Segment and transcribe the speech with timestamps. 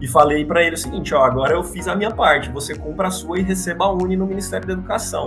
[0.00, 3.08] e falei para ele o seguinte, ó, agora eu fiz a minha parte, você cumpra
[3.08, 5.24] a sua e receba a Uni no Ministério da Educação.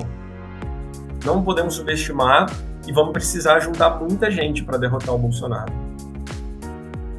[1.24, 2.48] Não podemos subestimar
[2.88, 5.72] e vamos precisar juntar muita gente para derrotar o Bolsonaro.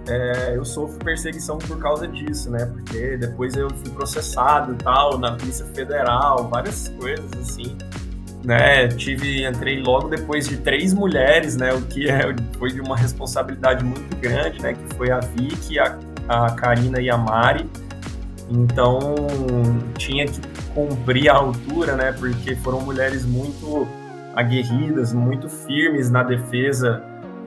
[0.06, 2.66] É, eu sofro perseguição por causa disso, né?
[2.66, 7.76] Porque depois eu fui processado e tal, na Polícia Federal, várias coisas assim.
[8.44, 12.20] Né, tive, entrei logo depois de três mulheres, né, o que é,
[12.58, 17.10] foi de uma responsabilidade muito grande, né, que foi a Vicky, a, a Karina e
[17.10, 17.68] a Mari.
[18.50, 19.00] Então,
[19.96, 20.40] tinha que
[20.74, 23.86] cumprir a altura, né, porque foram mulheres muito
[24.34, 27.02] aguerridas, muito firmes na defesa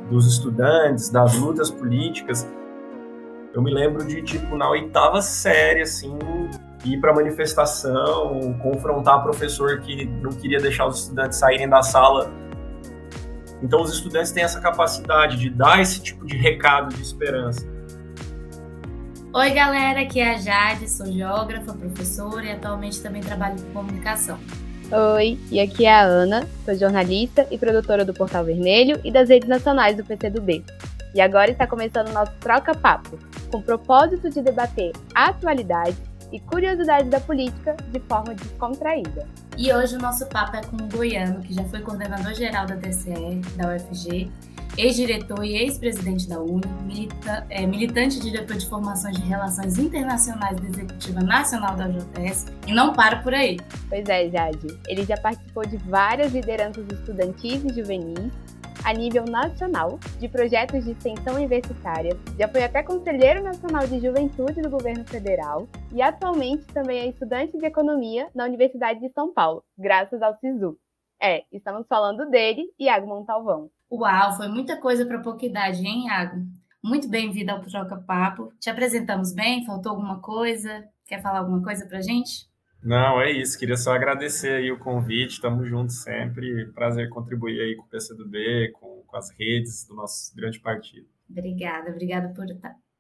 [0.10, 2.48] dos estudantes, das lutas políticas.
[3.54, 6.18] Eu me lembro de, tipo, na oitava série, assim,
[6.86, 12.32] ir para manifestação, confrontar professor que não queria deixar os estudantes saírem da sala.
[13.62, 17.68] Então, os estudantes têm essa capacidade de dar esse tipo de recado de esperança.
[19.34, 24.40] Oi, galera, aqui é a Jade, sou geógrafa, professora e atualmente também trabalho com comunicação.
[25.16, 29.28] Oi, e aqui é a Ana, sou jornalista e produtora do Portal Vermelho e das
[29.28, 30.64] redes nacionais do PCdoB.
[31.14, 33.20] E agora está começando o nosso Troca Papo,
[33.52, 35.98] com o propósito de debater a atualidade
[36.32, 39.28] e curiosidades da política de forma descontraída.
[39.58, 42.76] E hoje o nosso papo é com o Goiano, que já foi coordenador geral da
[42.76, 44.32] DCE, da UFG,
[44.78, 50.60] ex-diretor e ex-presidente da UNE, milita, é, militante e diretor de formações de relações internacionais
[50.60, 53.58] da Executiva Nacional da UJS, e não para por aí.
[53.90, 54.68] Pois é, Jade.
[54.88, 58.32] Ele já participou de várias lideranças estudantis e juvenis
[58.88, 64.62] a nível nacional de projetos de extensão universitária, já foi até Conselheiro Nacional de Juventude
[64.62, 69.62] do Governo Federal e atualmente também é estudante de Economia na Universidade de São Paulo,
[69.78, 70.78] graças ao SISU.
[71.22, 73.70] É, estamos falando dele, Iago Montalvão.
[73.90, 76.46] Uau, foi muita coisa para pouca idade, hein, Iago?
[76.84, 78.52] Muito bem-vindo ao Troca Papo.
[78.60, 79.66] Te apresentamos bem?
[79.66, 80.86] Faltou alguma coisa?
[81.06, 82.50] Quer falar alguma coisa para gente?
[82.84, 83.58] Não, é isso.
[83.58, 85.36] Queria só agradecer aí o convite.
[85.36, 86.66] Estamos juntos sempre.
[86.74, 91.08] Prazer contribuir aí com o PCdoB, com, com as redes do nosso grande partido.
[91.30, 92.46] Obrigada, obrigada por,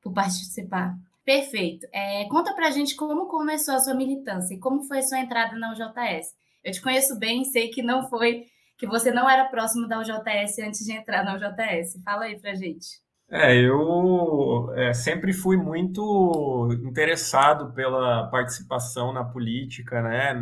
[0.02, 0.98] por participar.
[1.26, 1.86] Perfeito.
[1.92, 5.58] É, conta pra gente como começou a sua militância e como foi a sua entrada
[5.58, 6.34] na UJS.
[6.64, 8.46] Eu te conheço bem, sei que não foi,
[8.78, 12.02] que você não era próximo da UJS antes de entrar na UJS.
[12.04, 13.02] Fala aí pra gente.
[13.30, 20.34] É, eu é, sempre fui muito interessado pela participação na política, né?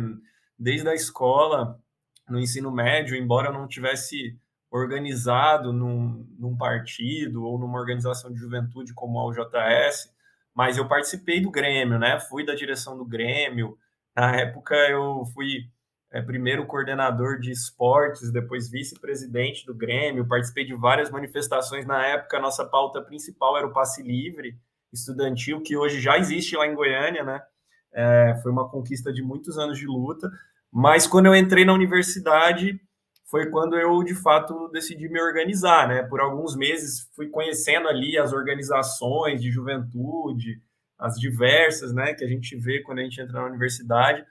[0.56, 1.80] Desde a escola,
[2.28, 4.38] no ensino médio, embora eu não tivesse
[4.70, 10.12] organizado num, num partido ou numa organização de juventude como a UJS,
[10.54, 12.20] mas eu participei do Grêmio, né?
[12.20, 13.76] Fui da direção do Grêmio.
[14.14, 15.68] Na época eu fui
[16.10, 21.86] é, primeiro coordenador de esportes, depois vice-presidente do Grêmio, participei de várias manifestações.
[21.86, 24.56] Na época, nossa pauta principal era o passe livre
[24.92, 27.42] estudantil, que hoje já existe lá em Goiânia, né?
[27.92, 30.30] É, foi uma conquista de muitos anos de luta.
[30.72, 32.80] Mas quando eu entrei na universidade,
[33.24, 36.02] foi quando eu, de fato, decidi me organizar, né?
[36.02, 40.62] Por alguns meses fui conhecendo ali as organizações de juventude,
[40.98, 44.24] as diversas, né, que a gente vê quando a gente entra na universidade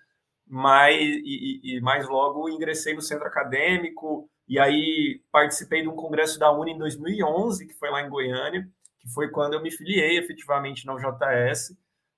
[0.48, 6.38] mas e, e, mais logo ingressei no centro acadêmico e aí participei de um congresso
[6.38, 8.68] da Uni em 2011 que foi lá em Goiânia
[9.00, 11.76] que foi quando eu me filiei efetivamente na UJS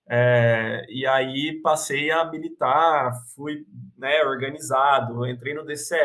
[0.10, 3.66] é, e aí passei a militar fui
[3.98, 5.98] né, organizado entrei no DCE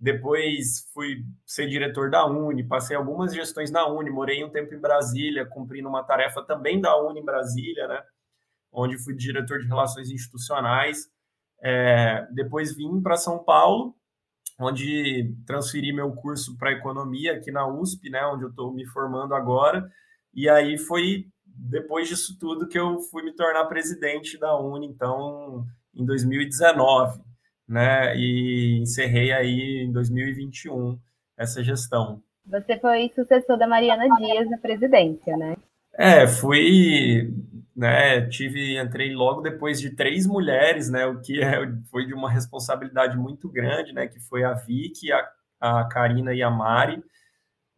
[0.00, 4.80] depois fui ser diretor da Uni passei algumas gestões na Uni morei um tempo em
[4.80, 8.02] Brasília cumprindo uma tarefa também da Uni em Brasília né
[8.72, 11.10] onde fui diretor de relações institucionais
[11.62, 13.94] é, depois vim para São Paulo,
[14.60, 19.34] onde transferi meu curso para economia aqui na USP, né, onde eu estou me formando
[19.34, 19.88] agora.
[20.34, 21.26] E aí foi
[21.58, 27.20] depois disso tudo que eu fui me tornar presidente da Uni, então, em 2019,
[27.68, 28.16] né?
[28.16, 30.98] E encerrei aí em 2021
[31.36, 32.22] essa gestão.
[32.46, 35.56] Você foi sucessor da Mariana Dias na presidência, né?
[35.94, 37.34] É, fui,
[37.78, 41.60] né, tive, entrei logo depois de três mulheres, né, o que é,
[41.92, 45.30] foi de uma responsabilidade muito grande, né, que foi a Vicky, a,
[45.60, 47.00] a Karina e a Mari,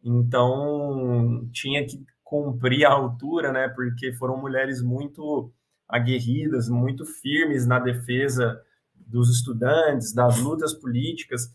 [0.03, 5.53] então tinha que cumprir a altura, né, porque foram mulheres muito
[5.87, 8.59] aguerridas, muito firmes na defesa
[8.95, 11.53] dos estudantes, das lutas políticas,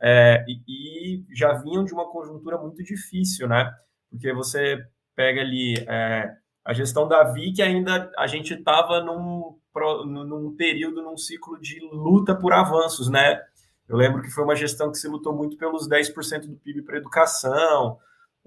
[0.00, 3.68] é, e, e já vinham de uma conjuntura muito difícil, né,
[4.08, 9.58] porque você pega ali é, a gestão da VIC, ainda a gente estava num,
[10.04, 13.42] num período, num ciclo de luta por avanços, né?
[13.88, 16.98] Eu lembro que foi uma gestão que se lutou muito pelos 10% do PIB para
[16.98, 17.98] educação,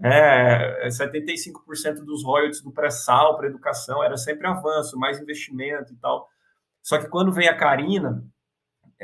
[0.01, 6.27] É, 75% dos royalties do pré-sal para educação era sempre avanço, mais investimento e tal.
[6.81, 8.24] Só que quando veio a Karina,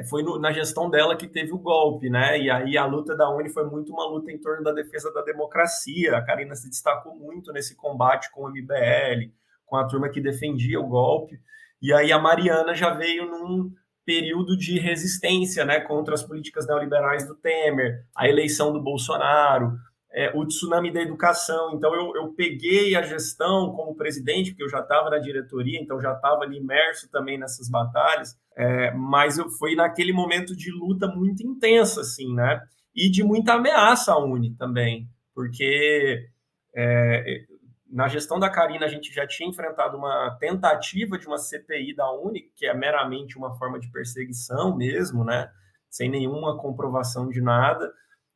[0.07, 2.39] foi no, na gestão dela que teve o golpe, né?
[2.39, 5.21] E aí a luta da Uni foi muito uma luta em torno da defesa da
[5.21, 6.17] democracia.
[6.17, 9.31] A Karina se destacou muito nesse combate com o MBL,
[9.65, 11.39] com a turma que defendia o golpe.
[11.81, 13.71] E aí a Mariana já veio num
[14.05, 19.73] período de resistência, né, contra as políticas neoliberais do Temer, a eleição do Bolsonaro,
[20.11, 21.73] é, o tsunami da educação.
[21.73, 26.01] Então, eu, eu peguei a gestão como presidente, porque eu já estava na diretoria, então
[26.01, 31.07] já estava ali imerso também nessas batalhas, é, mas eu fui naquele momento de luta
[31.07, 32.61] muito intensa, assim, né?
[32.95, 36.27] E de muita ameaça à Uni também, porque
[36.75, 37.45] é,
[37.89, 42.11] na gestão da Karina a gente já tinha enfrentado uma tentativa de uma CPI da
[42.11, 45.49] Uni, que é meramente uma forma de perseguição mesmo, né?
[45.89, 47.91] Sem nenhuma comprovação de nada.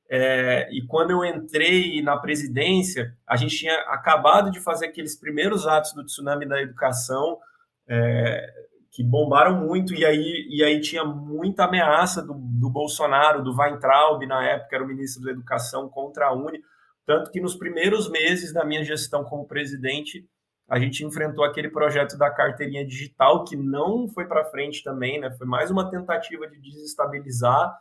[0.10, 5.66] É, e quando eu entrei na presidência, a gente tinha acabado de fazer aqueles primeiros
[5.66, 7.40] atos do tsunami da educação,
[7.88, 8.46] é,
[8.92, 14.24] que bombaram muito, e aí, e aí tinha muita ameaça do, do Bolsonaro, do Weintraub,
[14.28, 16.62] na época era o ministro da Educação, contra a Uni.
[17.06, 20.28] Tanto que nos primeiros meses da minha gestão como presidente,
[20.70, 25.32] a gente enfrentou aquele projeto da carteirinha digital, que não foi para frente também, né?
[25.32, 27.76] Foi mais uma tentativa de desestabilizar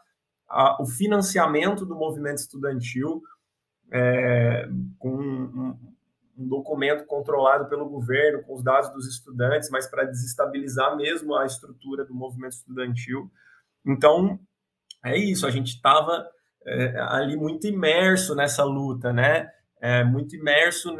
[0.52, 3.22] a, o financiamento do movimento estudantil
[3.90, 4.68] é,
[4.98, 5.78] com um,
[6.38, 11.46] um, documento controlado pelo governo, com os dados dos estudantes, mas para desestabilizar mesmo a
[11.46, 13.30] estrutura do movimento estudantil.
[13.84, 14.38] Então,
[15.04, 16.26] é isso, a gente estava
[16.66, 19.50] é, ali muito imerso nessa luta, né?
[19.80, 20.96] É, muito imerso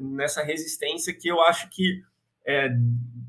[0.00, 2.02] nessa resistência que eu acho que
[2.46, 2.68] é,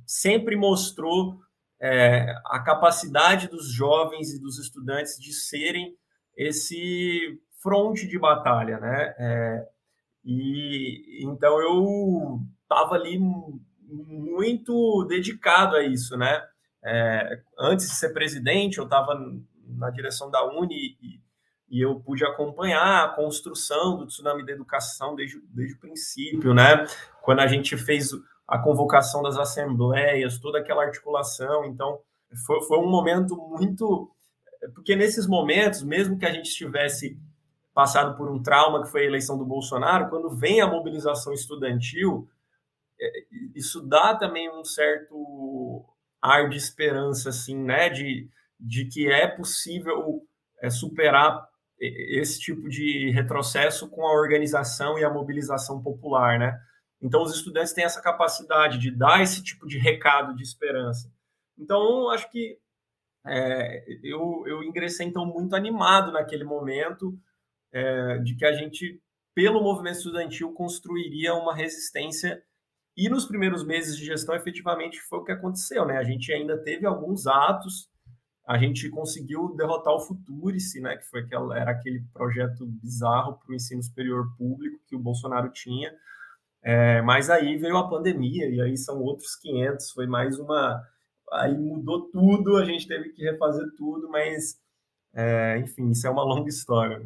[0.05, 1.39] sempre mostrou
[1.85, 5.95] é, a capacidade dos jovens e dos estudantes de serem
[6.35, 9.13] esse fronte de batalha, né?
[9.19, 9.67] É,
[10.23, 13.19] e então eu estava ali
[13.87, 16.41] muito dedicado a isso, né?
[16.83, 19.15] É, antes de ser presidente, eu estava
[19.67, 21.19] na direção da Uni e,
[21.69, 26.85] e, eu pude acompanhar a construção do tsunami da educação desde, desde o princípio, né?
[27.21, 28.09] Quando a gente fez
[28.47, 31.65] a convocação das assembleias, toda aquela articulação.
[31.65, 31.99] Então,
[32.45, 34.11] foi, foi um momento muito.
[34.73, 37.19] Porque nesses momentos, mesmo que a gente estivesse
[37.73, 42.27] passado por um trauma que foi a eleição do Bolsonaro, quando vem a mobilização estudantil,
[42.99, 43.11] é,
[43.53, 45.83] isso dá também um certo
[46.21, 47.89] ar de esperança, assim, né?
[47.89, 50.21] De, de que é possível
[50.61, 51.47] é, superar
[51.77, 56.57] esse tipo de retrocesso com a organização e a mobilização popular, né?
[57.05, 61.13] Então, os estudantes têm essa capacidade de dar esse tipo de recado de esperança.
[61.55, 62.57] Então, acho que
[63.27, 67.15] é, eu, eu ingressei, então, muito animado naquele momento
[67.71, 68.99] é, de que a gente,
[69.35, 72.41] pelo movimento estudantil, construiria uma resistência.
[72.97, 75.85] E nos primeiros meses de gestão, efetivamente, foi o que aconteceu.
[75.85, 75.97] Né?
[75.97, 77.87] A gente ainda teve alguns atos,
[78.47, 83.51] a gente conseguiu derrotar o Futurice, né, que foi aquela, era aquele projeto bizarro para
[83.51, 85.91] o ensino superior público que o Bolsonaro tinha,
[86.65, 90.81] é, mas aí veio a pandemia, e aí são outros 500, foi mais uma.
[91.31, 94.59] Aí mudou tudo, a gente teve que refazer tudo, mas,
[95.13, 96.99] é, enfim, isso é uma longa história.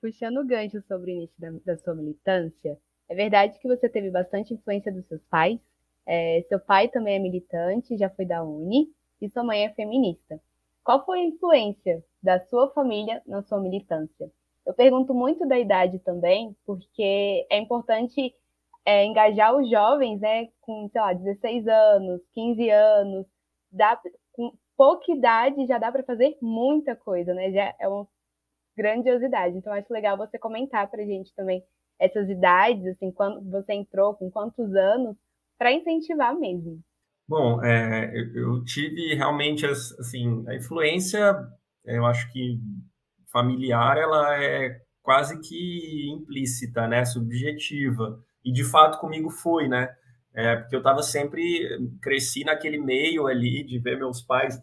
[0.00, 2.76] Puxando o gancho sobre o início da, da sua militância,
[3.08, 5.60] é verdade que você teve bastante influência dos seus pais?
[6.04, 8.88] É, seu pai também é militante, já foi da Uni,
[9.22, 10.40] e sua mãe é feminista.
[10.82, 14.28] Qual foi a influência da sua família na sua militância?
[14.66, 18.34] Eu pergunto muito da idade também, porque é importante
[18.84, 23.26] é, engajar os jovens, né, com, sei lá, 16 anos, 15 anos,
[23.72, 23.98] dá,
[24.32, 27.50] com pouca idade já dá para fazer muita coisa, né?
[27.52, 28.06] Já é uma
[28.76, 29.56] grandiosidade.
[29.56, 31.62] Então, acho legal você comentar para gente também
[31.98, 35.16] essas idades, assim, quando você entrou, com quantos anos,
[35.56, 36.80] para incentivar mesmo.
[37.26, 41.34] Bom, é, eu tive realmente, assim, a influência,
[41.84, 42.58] eu acho que
[43.32, 48.20] familiar, ela é quase que implícita, né, subjetiva.
[48.44, 49.94] E de fato comigo foi, né?
[50.34, 54.60] É, porque eu estava sempre, cresci naquele meio ali de ver meus pais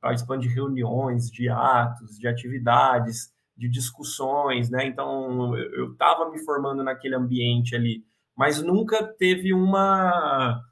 [0.00, 4.86] participando de reuniões, de atos, de atividades, de discussões, né?
[4.86, 8.04] Então eu estava me formando naquele ambiente ali,
[8.36, 10.62] mas nunca teve uma,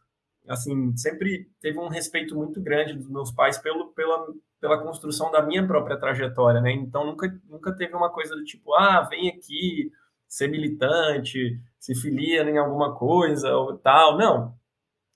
[0.48, 4.26] assim, sempre teve um respeito muito grande dos meus pais pelo, pela,
[4.60, 6.72] pela construção da minha própria trajetória, né?
[6.72, 9.90] Então nunca, nunca teve uma coisa do tipo, ah, vem aqui
[10.28, 14.19] ser militante, se filia em alguma coisa ou tal.
[14.19, 14.52] Não.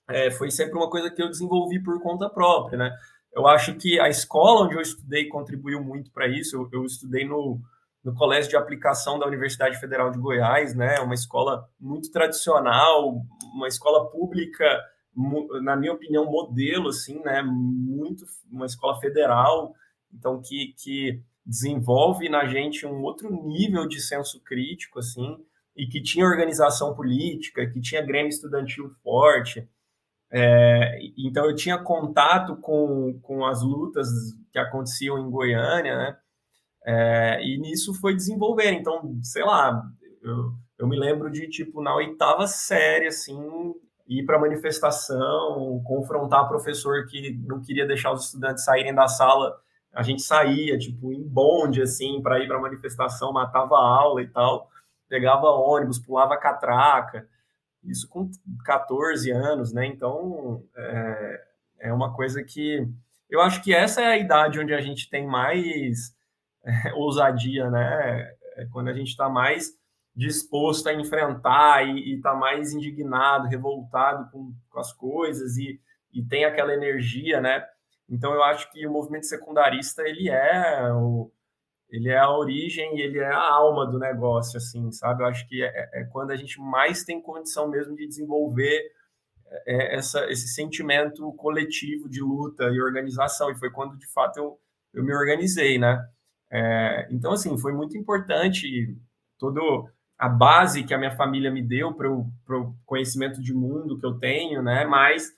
[0.09, 2.97] É, foi sempre uma coisa que eu desenvolvi por conta própria, né?
[3.33, 6.55] Eu acho que a escola onde eu estudei contribuiu muito para isso.
[6.55, 7.59] Eu, eu, estudei no,
[8.01, 10.99] no Colégio de Aplicação da Universidade Federal de Goiás, né?
[10.99, 13.21] Uma escola muito tradicional,
[13.53, 14.65] uma escola pública,
[15.61, 17.41] na minha opinião, modelo, assim, né?
[17.41, 19.73] Muito uma escola federal,
[20.13, 25.37] então que, que desenvolve na gente um outro nível de senso crítico, assim,
[25.75, 29.67] e que tinha organização política, que tinha grêmio estudantil forte.
[30.31, 34.07] É, então eu tinha contato com, com as lutas
[34.51, 36.17] que aconteciam em Goiânia, né?
[36.85, 38.71] É, e nisso foi desenvolver.
[38.71, 39.83] Então, sei lá,
[40.21, 43.37] eu, eu me lembro de, tipo, na oitava série, assim,
[44.07, 49.55] ir para manifestação, confrontar professor que não queria deixar os estudantes saírem da sala.
[49.93, 54.27] A gente saía, tipo, em bonde, assim, para ir para manifestação, matava a aula e
[54.27, 54.70] tal,
[55.11, 57.27] pegava ônibus, pulava catraca.
[57.83, 58.31] Isso com
[58.63, 59.85] 14 anos, né?
[59.85, 61.43] Então, é,
[61.81, 62.87] é uma coisa que.
[63.29, 66.15] Eu acho que essa é a idade onde a gente tem mais
[66.63, 68.33] é, ousadia, né?
[68.55, 69.71] É quando a gente está mais
[70.15, 75.79] disposto a enfrentar e está mais indignado, revoltado com, com as coisas e,
[76.13, 77.65] e, tem aquela energia, né?
[78.09, 81.31] Então eu acho que o movimento secundarista ele é o,
[81.91, 85.23] ele é a origem e ele é a alma do negócio, assim, sabe?
[85.23, 88.81] Eu acho que é, é quando a gente mais tem condição mesmo de desenvolver
[89.67, 94.57] é, essa, esse sentimento coletivo de luta e organização e foi quando de fato eu,
[94.93, 96.01] eu me organizei, né?
[96.49, 98.95] É, então, assim, foi muito importante
[99.37, 104.05] todo a base que a minha família me deu para o conhecimento de mundo que
[104.05, 104.85] eu tenho, né?
[104.85, 105.33] Mas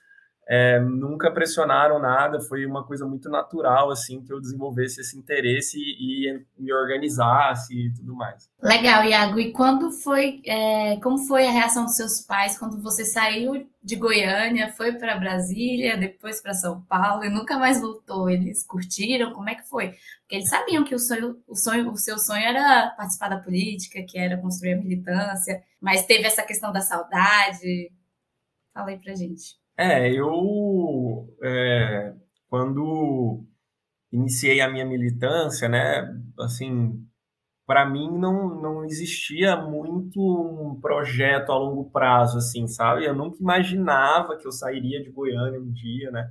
[0.46, 5.78] é, nunca pressionaram nada, foi uma coisa muito natural, assim, que eu desenvolvesse esse interesse
[5.78, 8.48] e, e me organizasse e tudo mais.
[8.62, 9.38] Legal, Iago.
[9.38, 13.96] E quando foi, é, como foi a reação dos seus pais quando você saiu de
[13.96, 18.28] Goiânia, foi para Brasília, depois para São Paulo e nunca mais voltou?
[18.28, 19.32] Eles curtiram?
[19.32, 19.94] Como é que foi?
[20.20, 24.04] Porque eles sabiam que o sonho, o sonho, o seu sonho era participar da política,
[24.06, 27.90] que era construir a militância, mas teve essa questão da saudade.
[28.74, 29.63] Fala aí pra gente.
[29.76, 32.14] É, eu é,
[32.48, 33.44] quando
[34.12, 36.06] iniciei a minha militância, né,
[36.40, 37.04] assim,
[37.66, 43.04] para mim não, não existia muito um projeto a longo prazo, assim, sabe?
[43.06, 46.30] Eu nunca imaginava que eu sairia de Goiânia um dia, né?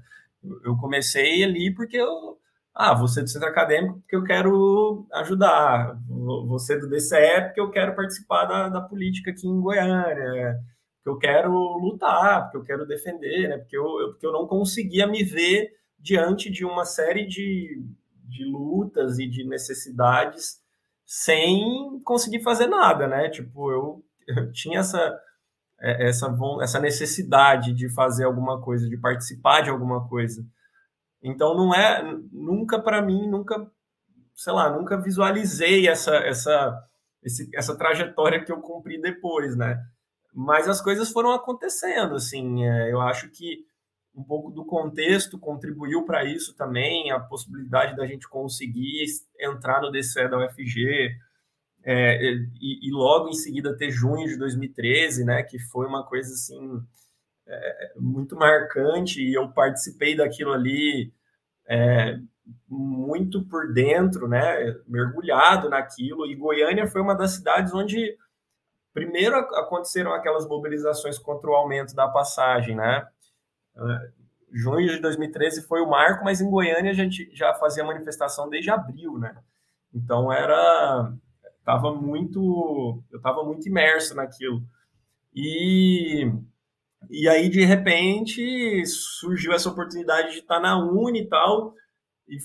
[0.66, 2.38] Eu comecei ali porque eu,
[2.76, 5.98] ah, você do centro acadêmico porque eu quero ajudar,
[6.48, 10.60] você do DCE porque eu quero participar da, da política aqui em Goiânia,
[11.04, 13.58] porque eu quero lutar, porque eu quero defender, né?
[13.58, 17.84] Porque eu, eu, porque eu não conseguia me ver diante de uma série de,
[18.24, 20.62] de lutas e de necessidades
[21.06, 23.30] sem conseguir fazer nada, né?
[23.30, 25.20] Tipo, eu, eu tinha essa,
[25.80, 30.46] é, essa, essa necessidade de fazer alguma coisa, de participar de alguma coisa.
[31.22, 33.70] Então, não é, nunca para mim, nunca,
[34.36, 36.88] sei lá, nunca visualizei essa, essa,
[37.22, 39.84] esse, essa trajetória que eu cumpri depois, né?
[40.34, 43.66] Mas as coisas foram acontecendo, assim, é, eu acho que
[44.16, 49.06] um pouco do contexto contribuiu para isso também, a possibilidade da gente conseguir
[49.40, 51.16] entrar no DCE da UFG,
[51.86, 52.24] é,
[52.62, 56.82] e, e, logo em seguida ter junho de 2013, né, que foi uma coisa, assim,
[57.46, 61.12] é, muito marcante, e eu participei daquilo ali
[61.68, 62.18] é,
[62.70, 68.18] muito por dentro, né, mergulhado naquilo, e Goiânia foi uma das cidades onde
[68.94, 73.08] Primeiro aconteceram aquelas mobilizações contra o aumento da passagem, né?
[73.76, 78.48] Uh, junho de 2013 foi o marco, mas em Goiânia a gente já fazia manifestação
[78.48, 79.36] desde abril, né?
[79.94, 81.12] Então era
[81.66, 84.62] tava muito, eu estava muito imerso naquilo.
[85.34, 86.32] E
[87.10, 91.74] e aí de repente surgiu essa oportunidade de estar na Uni e tal,
[92.28, 92.38] e,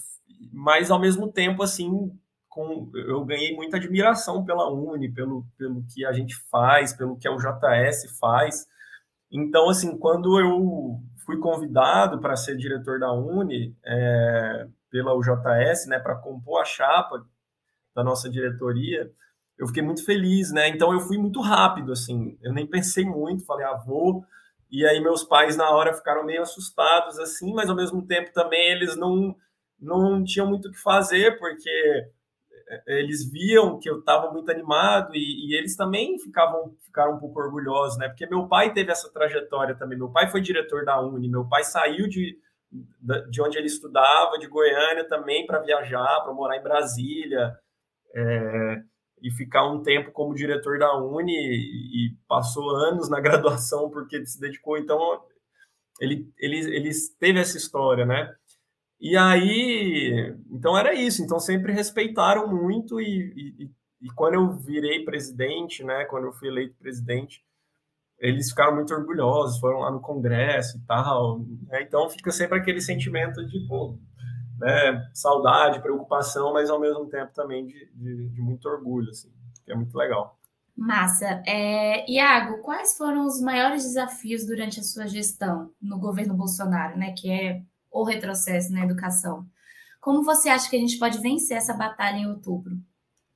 [0.52, 2.10] mas ao mesmo tempo assim
[2.48, 7.28] com, eu ganhei muita admiração pela Uni, pelo, pelo que a gente faz, pelo que
[7.28, 8.66] a UJS faz.
[9.30, 15.98] Então, assim, quando eu fui convidado para ser diretor da Uni é, pela UJS, né,
[15.98, 17.24] para compor a chapa
[17.94, 19.10] da nossa diretoria,
[19.58, 20.68] eu fiquei muito feliz, né?
[20.68, 23.76] Então eu fui muito rápido, assim, eu nem pensei muito, falei, ah.
[24.70, 28.70] E aí meus pais na hora ficaram meio assustados, assim, mas ao mesmo tempo também
[28.70, 29.34] eles não
[29.80, 32.08] não tinham muito o que fazer, porque
[32.86, 37.40] eles viam que eu estava muito animado e, e, eles também ficavam ficaram um pouco
[37.40, 38.08] orgulhosos, né?
[38.08, 39.98] Porque meu pai teve essa trajetória também.
[39.98, 42.38] Meu pai foi diretor da Uni, meu pai saiu de,
[43.30, 47.56] de onde ele estudava, de Goiânia também para viajar, para morar em Brasília
[48.14, 48.82] é,
[49.22, 54.24] e ficar um tempo como diretor da Uni e, e passou anos na graduação porque
[54.26, 54.76] se dedicou.
[54.76, 54.98] Então
[56.00, 58.34] ele, ele, ele teve essa história, né?
[59.00, 61.22] E aí, então era isso.
[61.22, 63.70] Então sempre respeitaram muito e, e,
[64.02, 67.44] e quando eu virei presidente, né, quando eu fui eleito presidente,
[68.18, 71.38] eles ficaram muito orgulhosos, foram lá no Congresso e tal.
[71.68, 71.82] Né?
[71.82, 73.96] Então fica sempre aquele sentimento de pô,
[74.58, 79.30] né, saudade, preocupação, mas ao mesmo tempo também de, de, de muito orgulho, assim,
[79.64, 80.36] que é muito legal.
[80.76, 81.42] Massa.
[81.46, 87.12] É, Iago, quais foram os maiores desafios durante a sua gestão no governo Bolsonaro, né,
[87.16, 87.62] que é
[88.00, 89.46] o retrocesso na educação?
[90.00, 92.76] Como você acha que a gente pode vencer essa batalha em outubro?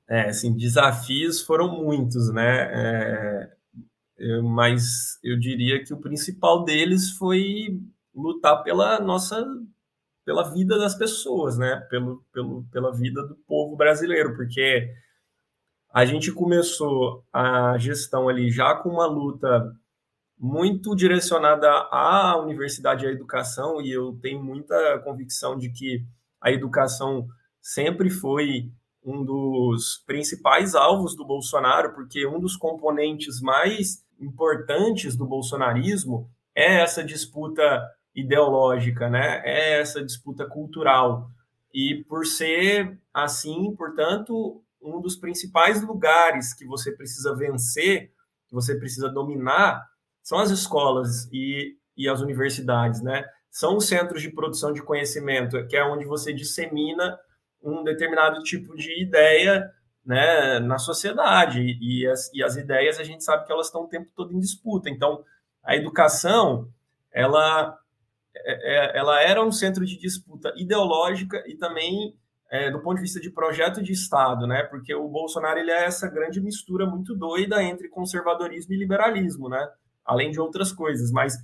[0.07, 2.69] É, assim, desafios foram muitos, né?
[2.71, 3.51] É,
[4.17, 7.79] eu, mas eu diria que o principal deles foi
[8.13, 9.45] lutar pela nossa
[10.25, 11.85] pela vida das pessoas, né?
[11.89, 14.89] Pelo, pelo, pela vida do povo brasileiro, porque
[15.93, 19.73] a gente começou a gestão ali já com uma luta
[20.37, 26.03] muito direcionada à universidade e à educação, e eu tenho muita convicção de que
[26.41, 27.27] a educação
[27.61, 28.71] sempre foi
[29.03, 36.81] um dos principais alvos do Bolsonaro, porque um dos componentes mais importantes do bolsonarismo é
[36.81, 37.81] essa disputa
[38.15, 39.41] ideológica, né?
[39.43, 41.27] É essa disputa cultural.
[41.73, 48.11] E por ser assim, portanto, um dos principais lugares que você precisa vencer,
[48.47, 49.83] que você precisa dominar,
[50.23, 53.25] são as escolas e, e as universidades, né?
[53.51, 57.19] São os centros de produção de conhecimento, que é onde você dissemina
[57.61, 59.69] um determinado tipo de ideia
[60.05, 61.77] né, na sociedade.
[61.79, 64.39] E as, e as ideias, a gente sabe que elas estão o tempo todo em
[64.39, 64.89] disputa.
[64.89, 65.23] Então,
[65.63, 66.67] a educação,
[67.11, 67.77] ela,
[68.35, 72.17] é, é, ela era um centro de disputa ideológica e também
[72.49, 74.63] é, do ponto de vista de projeto de Estado, né?
[74.63, 79.67] Porque o Bolsonaro ele é essa grande mistura muito doida entre conservadorismo e liberalismo, né?
[80.05, 81.37] Além de outras coisas, mas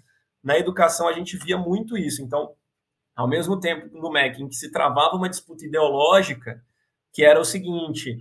[0.43, 2.21] na educação a gente via muito isso.
[2.21, 2.53] Então,
[3.15, 6.61] ao mesmo tempo no MEC, em que se travava uma disputa ideológica,
[7.13, 8.17] que era o seguinte: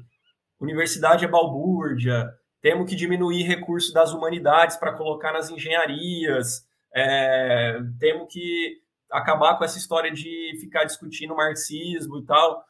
[0.61, 2.28] universidade é balbúrdia,
[2.61, 8.80] temos que diminuir recursos das humanidades para colocar nas engenharias, é, temos que
[9.11, 12.64] acabar com essa história de ficar discutindo marxismo e tal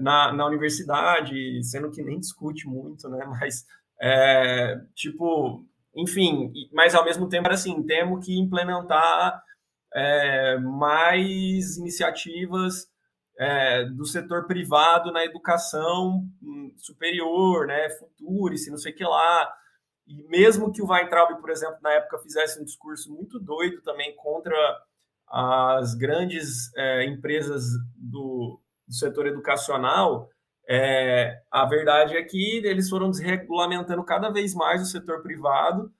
[0.00, 3.24] na, na universidade, sendo que nem discute muito, né?
[3.40, 3.64] Mas,
[4.00, 9.42] é, tipo, enfim, mas ao mesmo tempo assim, temos que implementar
[9.94, 12.88] é, mais iniciativas
[13.38, 19.52] é, do setor privado na educação hum, superior, né, futurice, não sei o que lá.
[20.06, 24.14] E mesmo que o Weintraub, por exemplo, na época fizesse um discurso muito doido também
[24.16, 24.54] contra
[25.26, 27.62] as grandes é, empresas
[27.96, 30.28] do, do, setor educacional,
[30.72, 35.92] é, a verdade é que eles foram desregulamentando cada vez mais o setor privado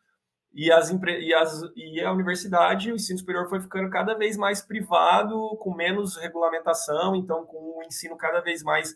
[0.54, 4.62] e, as, e, as, e a universidade, o ensino superior foi ficando cada vez mais
[4.62, 8.94] privado, com menos regulamentação, então com o ensino cada vez mais,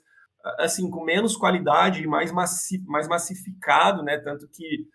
[0.60, 4.16] assim, com menos qualidade e mais, massi, mais massificado, né?
[4.18, 4.87] Tanto que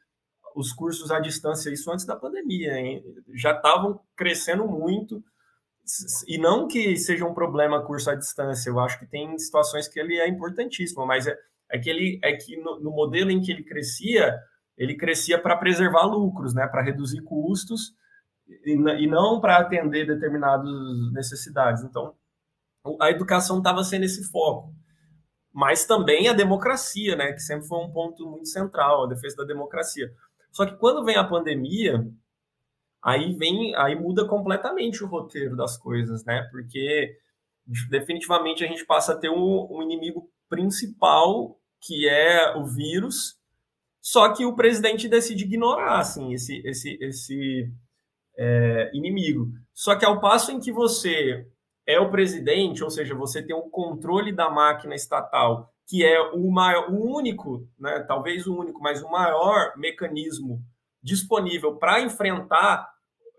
[0.56, 3.04] os cursos à distância, isso antes da pandemia, hein?
[3.36, 5.22] já estavam crescendo muito,
[6.28, 10.00] e não que seja um problema curso à distância, eu acho que tem situações que
[10.00, 11.38] ele é importantíssimo, mas é,
[11.72, 14.38] é que ele é que no, no modelo em que ele crescia,
[14.78, 17.94] ele crescia para preservar lucros, né, para reduzir custos
[18.66, 20.70] e, e não para atender determinadas
[21.14, 21.84] necessidades.
[21.84, 22.16] Então,
[23.00, 24.74] a educação estava sendo esse foco,
[25.54, 29.44] mas também a democracia, né, que sempre foi um ponto muito central, a defesa da
[29.44, 30.12] democracia.
[30.52, 32.06] Só que quando vem a pandemia,
[33.04, 36.48] aí vem, aí muda completamente o roteiro das coisas, né?
[36.52, 37.18] Porque
[37.90, 43.40] definitivamente a gente passa a ter um, um inimigo principal que é o vírus
[44.02, 47.72] só que o presidente decide ignorar assim, esse, esse, esse
[48.38, 49.52] é, inimigo.
[49.74, 51.46] Só que ao passo em que você
[51.86, 56.50] é o presidente, ou seja, você tem o controle da máquina estatal, que é o,
[56.52, 60.62] maior, o único, né, talvez o único, mas o maior mecanismo
[61.02, 62.88] disponível para enfrentar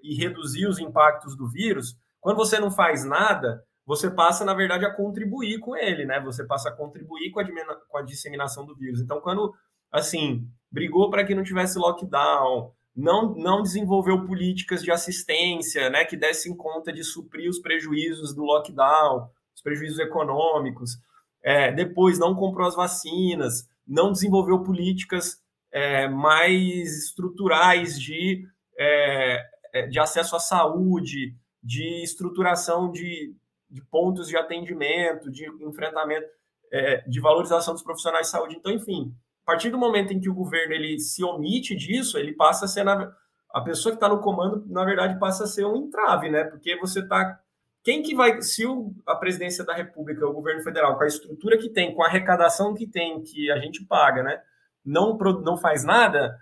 [0.03, 4.85] e reduzir os impactos do vírus, quando você não faz nada, você passa, na verdade,
[4.85, 6.21] a contribuir com ele, né?
[6.21, 7.45] Você passa a contribuir com a,
[7.89, 9.01] com a disseminação do vírus.
[9.01, 9.53] Então, quando
[9.91, 16.17] assim, brigou para que não tivesse lockdown, não, não desenvolveu políticas de assistência, né, que
[16.17, 20.99] dessem conta de suprir os prejuízos do lockdown, os prejuízos econômicos.
[21.43, 25.39] É, depois não comprou as vacinas, não desenvolveu políticas
[25.73, 28.47] é, mais estruturais de,
[28.79, 33.35] é, é de acesso à saúde, de estruturação de,
[33.69, 36.27] de pontos de atendimento, de enfrentamento,
[36.73, 38.57] é, de valorização dos profissionais de saúde.
[38.57, 42.33] Então, enfim, a partir do momento em que o governo ele se omite disso, ele
[42.33, 43.13] passa a ser na,
[43.53, 46.45] a pessoa que está no comando, na verdade, passa a ser um entrave, né?
[46.45, 47.41] Porque você está
[47.83, 51.57] quem que vai, se o, a presidência da República, o governo federal, com a estrutura
[51.57, 54.41] que tem, com a arrecadação que tem, que a gente paga, né,
[54.85, 56.37] não, não faz nada,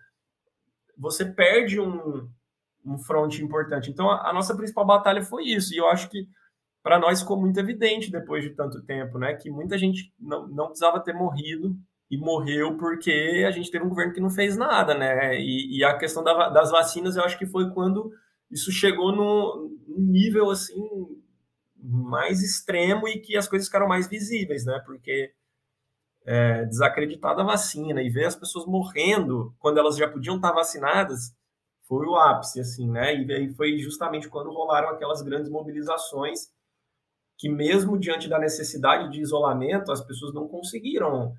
[0.96, 2.29] você perde um,
[2.85, 3.90] um fronte importante.
[3.90, 6.27] Então, a, a nossa principal batalha foi isso, e eu acho que
[6.83, 10.66] para nós ficou muito evidente depois de tanto tempo, né, que muita gente não, não
[10.66, 11.77] precisava ter morrido
[12.11, 15.85] e morreu porque a gente teve um governo que não fez nada, né, e, e
[15.85, 18.11] a questão da, das vacinas, eu acho que foi quando
[18.51, 20.83] isso chegou no, no nível, assim,
[21.77, 24.83] mais extremo e que as coisas ficaram mais visíveis, né?
[24.85, 25.33] Porque
[26.30, 31.34] é, desacreditar da vacina e ver as pessoas morrendo quando elas já podiam estar vacinadas
[31.86, 33.16] foi o ápice, assim, né?
[33.16, 36.50] E aí foi justamente quando rolaram aquelas grandes mobilizações
[37.38, 41.32] que mesmo diante da necessidade de isolamento, as pessoas não conseguiram,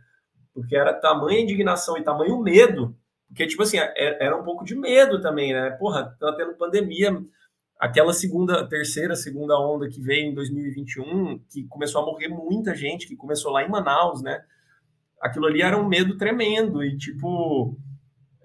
[0.55, 2.97] porque era tamanha indignação e tamanho medo,
[3.27, 5.69] porque, tipo assim, é, era um pouco de medo também, né?
[5.71, 7.15] Porra, tá tendo pandemia,
[7.77, 13.07] aquela segunda, terceira, segunda onda que veio em 2021, que começou a morrer muita gente,
[13.07, 14.43] que começou lá em Manaus, né?
[15.21, 17.77] Aquilo ali era um medo tremendo e tipo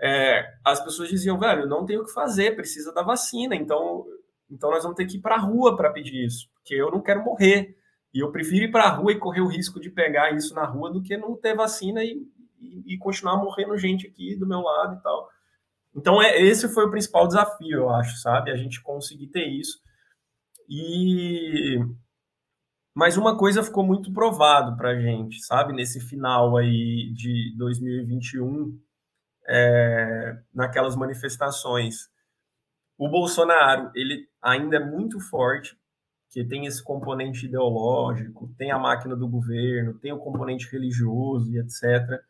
[0.01, 4.05] é, as pessoas diziam, velho, não tem o que fazer, precisa da vacina, então
[4.51, 7.01] então nós vamos ter que ir para a rua para pedir isso, porque eu não
[7.03, 7.77] quero morrer
[8.13, 10.65] e eu prefiro ir para a rua e correr o risco de pegar isso na
[10.65, 12.23] rua do que não ter vacina e,
[12.61, 15.29] e, e continuar morrendo gente aqui do meu lado e tal.
[15.97, 18.51] Então, é, esse foi o principal desafio, eu acho, sabe?
[18.51, 19.79] A gente conseguir ter isso.
[20.69, 21.79] E
[22.95, 25.73] mas uma coisa ficou muito provado para a gente, sabe?
[25.73, 28.79] Nesse final aí de 2021,
[29.49, 32.09] é, naquelas manifestações,
[32.97, 35.77] o Bolsonaro ele ainda é muito forte,
[36.31, 41.59] que tem esse componente ideológico, tem a máquina do governo, tem o componente religioso e
[41.59, 42.21] etc.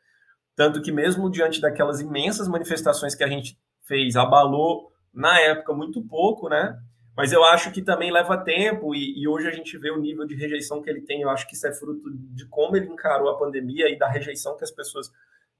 [0.57, 6.03] Tanto que, mesmo diante daquelas imensas manifestações que a gente fez, abalou na época muito
[6.03, 6.79] pouco, né?
[7.16, 10.27] Mas eu acho que também leva tempo e, e, hoje a gente vê o nível
[10.27, 11.22] de rejeição que ele tem.
[11.22, 14.57] Eu acho que isso é fruto de como ele encarou a pandemia e da rejeição
[14.57, 15.11] que as pessoas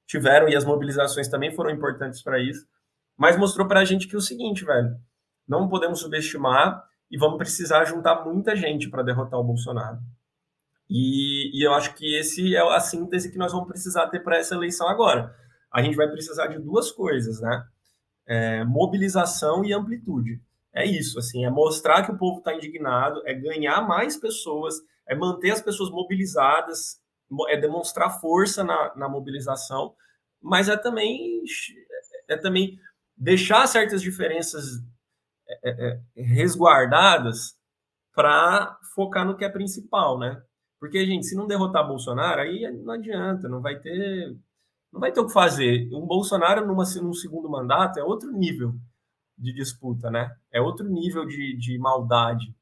[0.06, 2.66] tiveram e as mobilizações também foram importantes para isso.
[3.16, 4.96] Mas mostrou para a gente que é o seguinte, velho,
[5.46, 9.98] não podemos subestimar e vamos precisar juntar muita gente para derrotar o Bolsonaro.
[10.90, 14.38] E, e, eu acho que esse é a síntese que nós vamos precisar ter para
[14.38, 15.34] essa eleição agora.
[15.72, 17.64] A gente vai precisar de duas coisas, né?
[18.26, 20.40] É, mobilização e amplitude.
[20.74, 24.74] É isso, assim, é mostrar que o povo está indignado, é ganhar mais pessoas,
[25.06, 27.00] é manter as pessoas mobilizadas,
[27.48, 29.94] é demonstrar força na, na mobilização,
[30.42, 31.42] mas é também
[32.28, 32.78] é também
[33.16, 34.82] deixar certas diferenças
[35.48, 37.56] é, é, é resguardadas
[38.14, 40.42] para focar no que é principal, né?
[40.80, 44.37] Porque, gente, se não derrotar Bolsonaro, aí não adianta, não vai ter,
[44.92, 45.88] não vai ter o que fazer.
[45.92, 48.74] Um Bolsonaro numa, num segundo mandato é outro nível
[49.36, 50.34] de disputa, né?
[50.52, 52.54] É outro nível de, de maldade.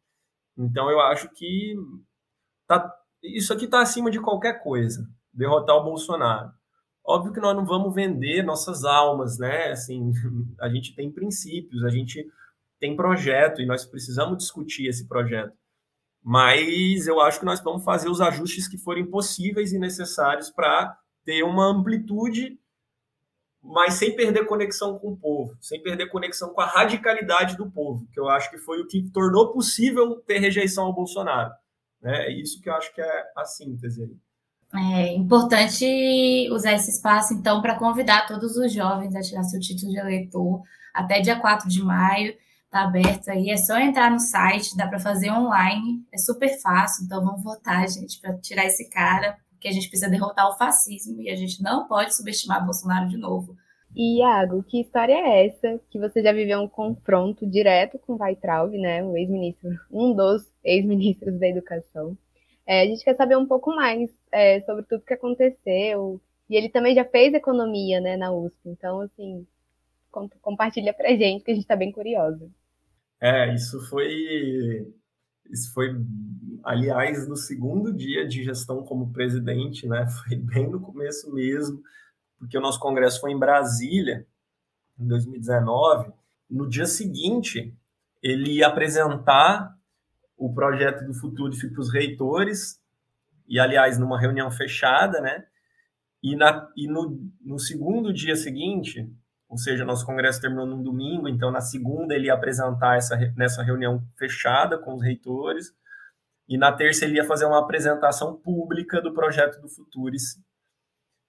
[0.57, 1.75] Então, eu acho que
[2.67, 6.51] tá, isso aqui está acima de qualquer coisa, derrotar o Bolsonaro.
[7.05, 9.73] Óbvio que nós não vamos vender nossas almas, né?
[9.73, 10.13] Assim,
[10.61, 12.27] a gente tem princípios, a gente
[12.79, 15.57] tem projeto e nós precisamos discutir esse projeto
[16.23, 20.97] mas eu acho que nós vamos fazer os ajustes que forem possíveis e necessários para
[21.25, 22.59] ter uma amplitude,
[23.63, 28.07] mas sem perder conexão com o povo, sem perder conexão com a radicalidade do povo,
[28.13, 31.53] que eu acho que foi o que tornou possível ter rejeição ao Bolsonaro.
[32.01, 32.27] Né?
[32.27, 34.11] É isso que eu acho que é a síntese.
[34.75, 39.93] É importante usar esse espaço, então, para convidar todos os jovens a tirar seu título
[39.93, 40.63] de eleitor
[40.95, 42.35] até dia 4 de maio
[42.73, 47.05] Tá aberto aí, é só entrar no site, dá para fazer online, é super fácil,
[47.05, 51.23] então vamos votar, gente, para tirar esse cara, porque a gente precisa derrotar o fascismo
[51.23, 53.57] e a gente não pode subestimar Bolsonaro de novo.
[53.95, 58.77] E Iago, que história é essa que você já viveu um confronto direto com Weitraub,
[58.77, 62.19] né, o ex-ministro, um dos ex-ministros da educação?
[62.67, 66.21] É, a gente quer saber um pouco mais é, sobre tudo que aconteceu.
[66.51, 68.59] E ele também já fez economia, né, na USP.
[68.67, 69.47] Então, assim,
[70.41, 72.51] compartilha pra gente, que a gente está bem curiosa.
[73.21, 74.93] É, isso foi
[75.53, 75.95] isso foi,
[76.65, 80.07] aliás, no segundo dia de gestão como presidente, né?
[80.25, 81.83] Foi bem no começo mesmo,
[82.39, 84.27] porque o nosso congresso foi em Brasília,
[84.99, 86.11] em 2019.
[86.49, 87.73] No dia seguinte,
[88.23, 89.77] ele ia apresentar
[90.37, 92.81] o projeto do Futurice para os reitores,
[93.47, 95.45] e, aliás, numa reunião fechada, né?
[96.23, 99.07] E, na, e no, no segundo dia seguinte,
[99.53, 103.63] ou seja, nosso congresso terminou num domingo, então na segunda ele ia apresentar essa, nessa
[103.63, 105.75] reunião fechada com os reitores,
[106.49, 110.41] e na terça ele ia fazer uma apresentação pública do projeto do Futuris.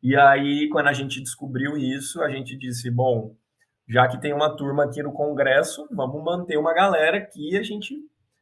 [0.01, 3.35] E aí, quando a gente descobriu isso, a gente disse, bom,
[3.89, 7.93] já que tem uma turma aqui no congresso, vamos manter uma galera aqui, a gente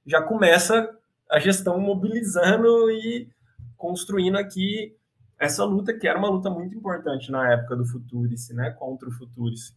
[0.06, 0.96] já começa
[1.28, 3.28] a gestão mobilizando e
[3.76, 4.96] construindo aqui
[5.42, 9.12] essa luta, que era uma luta muito importante na época do Futurice, né, contra o
[9.12, 9.74] Futurice.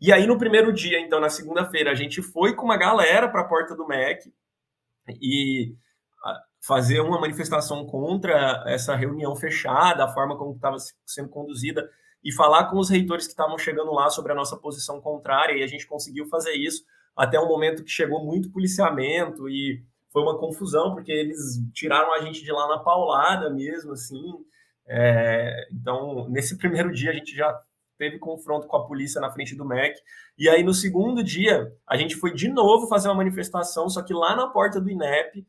[0.00, 3.42] E aí, no primeiro dia, então, na segunda-feira, a gente foi com uma galera para
[3.42, 4.34] a porta do MEC
[5.22, 5.76] e
[6.60, 11.88] fazer uma manifestação contra essa reunião fechada, a forma como estava sendo conduzida,
[12.24, 15.62] e falar com os reitores que estavam chegando lá sobre a nossa posição contrária, e
[15.62, 16.82] a gente conseguiu fazer isso
[17.14, 22.20] até um momento que chegou muito policiamento e foi uma confusão, porque eles tiraram a
[22.20, 24.34] gente de lá na paulada mesmo, assim.
[24.88, 27.60] É, então, nesse primeiro dia, a gente já
[27.98, 30.00] teve confronto com a polícia na frente do MEC.
[30.38, 34.12] E aí, no segundo dia, a gente foi de novo fazer uma manifestação, só que
[34.12, 35.46] lá na porta do INEP,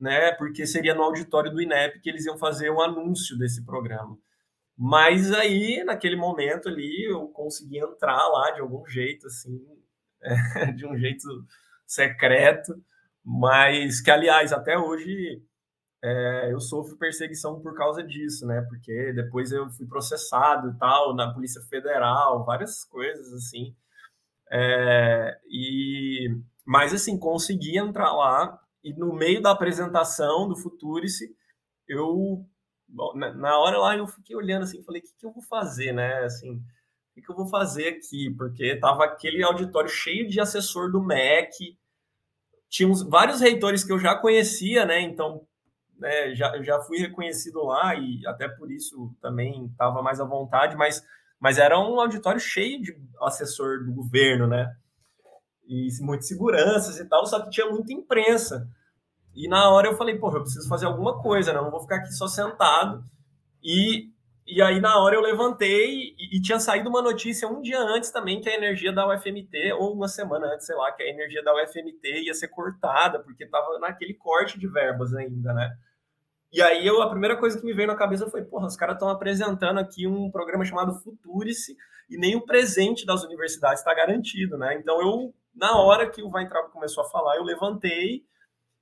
[0.00, 0.32] né?
[0.32, 4.18] Porque seria no auditório do INEP que eles iam fazer o um anúncio desse programa.
[4.76, 9.60] Mas aí, naquele momento ali, eu consegui entrar lá de algum jeito, assim,
[10.22, 11.28] é, de um jeito
[11.86, 12.74] secreto,
[13.24, 15.42] mas que, aliás, até hoje
[16.02, 18.60] é, eu sofro perseguição por causa disso, né?
[18.68, 23.74] Porque depois eu fui processado e tal, na Polícia Federal, várias coisas assim.
[24.50, 26.28] É, e,
[26.66, 31.34] mas, assim, consegui entrar lá e no meio da apresentação do Futurice,
[31.88, 32.44] eu,
[33.14, 36.24] na hora lá, eu fiquei olhando assim, falei, o que, que eu vou fazer, né?
[36.24, 38.34] Assim, o que, que eu vou fazer aqui?
[38.36, 41.78] Porque tava aquele auditório cheio de assessor do MEC,
[42.68, 45.00] tinha uns, vários reitores que eu já conhecia, né?
[45.00, 45.46] Então,
[46.02, 50.76] né, já, já fui reconhecido lá e até por isso também estava mais à vontade,
[50.76, 51.02] mas,
[51.40, 54.74] mas era um auditório cheio de assessor do governo, né?
[55.66, 58.68] E muitas seguranças e tal, só que tinha muita imprensa.
[59.34, 61.60] E na hora eu falei, porra, eu preciso fazer alguma coisa, né?
[61.60, 63.02] Não vou ficar aqui só sentado.
[63.62, 64.10] E,
[64.44, 68.10] e aí na hora eu levantei e, e, tinha saído uma notícia um dia antes
[68.10, 71.44] também que a energia da UFMT, ou uma semana antes, sei lá, que a energia
[71.44, 75.78] da UFMT ia ser cortada, porque estava naquele corte de verbas ainda, né?
[76.52, 78.96] E aí eu, a primeira coisa que me veio na cabeça foi, porra, os caras
[78.96, 81.74] estão apresentando aqui um programa chamado Futurice
[82.10, 84.76] e nem o presente das universidades está garantido, né?
[84.78, 88.22] Então eu, na hora que o Weintraub começou a falar, eu levantei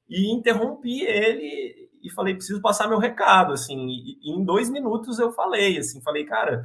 [0.08, 5.20] e interrompi ele e falei, preciso passar meu recado, assim, e, e em dois minutos
[5.20, 6.64] eu falei, assim, falei, cara,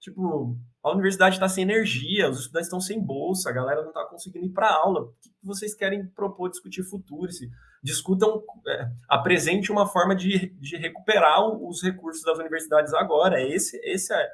[0.00, 4.04] tipo, a universidade está sem energia, os estudantes estão sem bolsa, a galera não está
[4.04, 7.48] conseguindo ir para aula, o que vocês querem propor, discutir Futurice?
[7.82, 13.42] Discutam, é, apresente uma forma de, de recuperar os recursos das universidades agora.
[13.42, 14.28] Esse, esse é,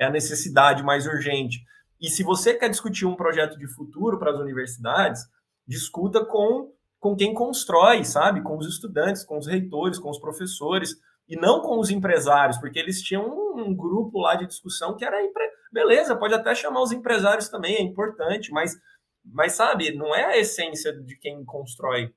[0.00, 1.60] é a necessidade mais urgente.
[2.00, 5.22] E se você quer discutir um projeto de futuro para as universidades,
[5.66, 8.42] discuta com, com quem constrói, sabe?
[8.42, 10.96] Com os estudantes, com os reitores, com os professores,
[11.28, 15.04] e não com os empresários, porque eles tinham um, um grupo lá de discussão que
[15.04, 15.22] era.
[15.22, 15.44] Empre...
[15.70, 18.74] Beleza, pode até chamar os empresários também, é importante, mas,
[19.24, 22.14] mas sabe, não é a essência de quem constrói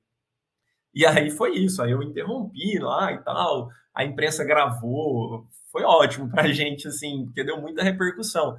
[0.94, 6.30] e aí foi isso, aí eu interrompi lá e tal, a imprensa gravou, foi ótimo
[6.30, 8.56] para a gente, assim, porque deu muita repercussão.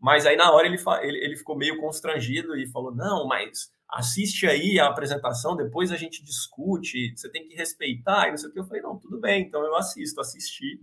[0.00, 4.46] Mas aí na hora ele, ele, ele ficou meio constrangido e falou: não, mas assiste
[4.46, 8.52] aí a apresentação, depois a gente discute, você tem que respeitar, e não sei o
[8.52, 8.60] que.
[8.60, 10.80] Eu falei: não, tudo bem, então eu assisto, assisti,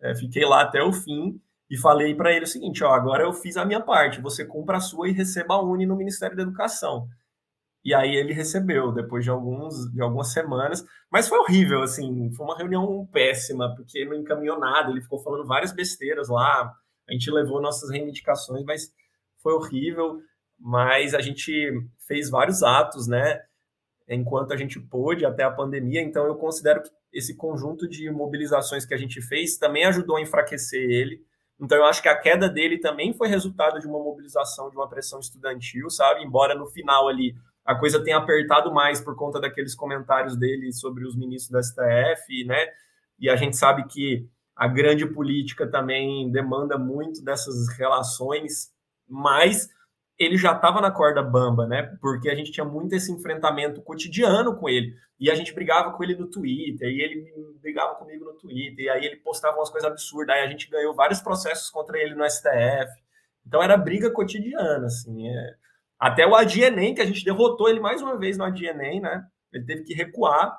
[0.00, 3.32] é, fiquei lá até o fim e falei para ele o seguinte: ó, agora eu
[3.32, 6.42] fiz a minha parte, você cumpra a sua e receba a Uni no Ministério da
[6.42, 7.08] Educação.
[7.84, 12.46] E aí ele recebeu depois de alguns de algumas semanas, mas foi horrível assim, foi
[12.46, 16.72] uma reunião péssima, porque não encaminhou nada, ele ficou falando várias besteiras lá.
[17.08, 18.92] A gente levou nossas reivindicações, mas
[19.42, 20.20] foi horrível,
[20.58, 21.52] mas a gente
[22.06, 23.40] fez vários atos, né?
[24.08, 28.86] Enquanto a gente pôde até a pandemia, então eu considero que esse conjunto de mobilizações
[28.86, 31.20] que a gente fez também ajudou a enfraquecer ele.
[31.60, 34.88] Então eu acho que a queda dele também foi resultado de uma mobilização, de uma
[34.88, 36.24] pressão estudantil, sabe?
[36.24, 41.06] Embora no final ali a coisa tem apertado mais por conta daqueles comentários dele sobre
[41.06, 42.66] os ministros do STF, né?
[43.18, 48.70] E a gente sabe que a grande política também demanda muito dessas relações,
[49.08, 49.68] mas
[50.18, 51.96] ele já estava na corda bamba, né?
[52.00, 54.94] Porque a gente tinha muito esse enfrentamento cotidiano com ele.
[55.18, 58.88] E a gente brigava com ele no Twitter, e ele brigava comigo no Twitter, e
[58.88, 62.28] aí ele postava umas coisas absurdas, aí a gente ganhou vários processos contra ele no
[62.28, 62.90] STF.
[63.46, 65.28] Então era briga cotidiana, assim.
[65.28, 65.54] É...
[66.02, 69.24] Até o Adienem, que a gente derrotou ele mais uma vez no Adienem, né?
[69.52, 70.52] Ele teve que recuar.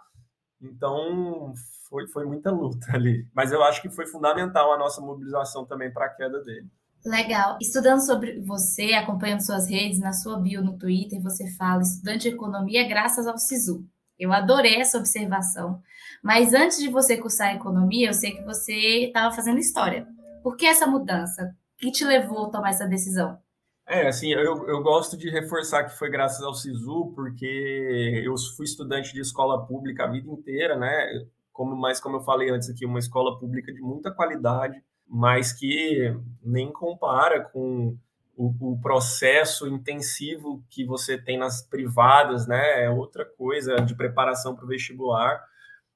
[0.62, 1.52] Então,
[1.90, 3.28] foi, foi muita luta ali.
[3.36, 6.70] Mas eu acho que foi fundamental a nossa mobilização também para a queda dele.
[7.06, 7.58] Legal.
[7.62, 12.36] Estudando sobre você, acompanhando suas redes, na sua bio no Twitter, você fala estudante de
[12.36, 13.86] economia graças ao SISU.
[14.18, 15.82] Eu adorei essa observação.
[16.24, 20.08] Mas antes de você cursar economia, eu sei que você estava fazendo história.
[20.42, 21.54] Por que essa mudança?
[21.74, 23.38] O que te levou a tomar essa decisão?
[23.86, 28.66] É, assim, eu, eu gosto de reforçar que foi graças ao SISU, porque eu fui
[28.66, 31.26] estudante de escola pública a vida inteira, né?
[31.52, 36.16] Como, mas como eu falei antes aqui, uma escola pública de muita qualidade, mas que
[36.42, 37.98] nem compara com
[38.36, 42.86] o, o, processo intensivo que você tem nas privadas, né?
[42.86, 45.44] É outra coisa de preparação para o vestibular.